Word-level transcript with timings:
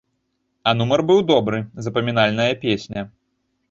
А 0.71 0.73
нумар 0.79 1.05
быў 1.13 1.23
добры, 1.33 1.59
запамінальная 1.91 2.53
песня. 2.69 3.11